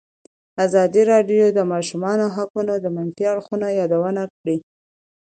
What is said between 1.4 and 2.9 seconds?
د د ماشومانو حقونه د